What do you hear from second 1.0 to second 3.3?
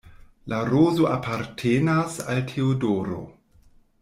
apartenas al Teodoro.